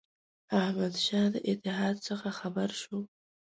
احمدشاه 0.61 1.27
د 1.33 1.35
اتحاد 1.51 1.95
څخه 2.07 2.29
خبر 2.39 2.69
شو. 2.81 2.99